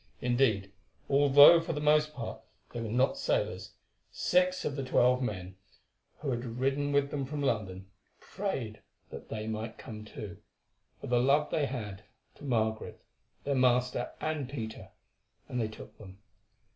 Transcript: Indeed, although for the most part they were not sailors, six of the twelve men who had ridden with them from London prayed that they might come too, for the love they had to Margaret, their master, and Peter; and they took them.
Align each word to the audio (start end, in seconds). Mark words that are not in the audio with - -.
Indeed, 0.19 0.71
although 1.11 1.59
for 1.61 1.73
the 1.73 1.79
most 1.79 2.15
part 2.15 2.41
they 2.73 2.81
were 2.81 2.89
not 2.89 3.19
sailors, 3.19 3.73
six 4.09 4.65
of 4.65 4.75
the 4.75 4.83
twelve 4.83 5.21
men 5.21 5.57
who 6.17 6.31
had 6.31 6.43
ridden 6.43 6.91
with 6.91 7.11
them 7.11 7.23
from 7.23 7.43
London 7.43 7.85
prayed 8.19 8.81
that 9.11 9.29
they 9.29 9.45
might 9.45 9.77
come 9.77 10.03
too, 10.03 10.37
for 10.99 11.05
the 11.05 11.19
love 11.19 11.51
they 11.51 11.67
had 11.67 12.03
to 12.33 12.43
Margaret, 12.43 12.99
their 13.43 13.53
master, 13.53 14.13
and 14.19 14.49
Peter; 14.49 14.89
and 15.47 15.61
they 15.61 15.67
took 15.67 15.95
them. 15.99 16.17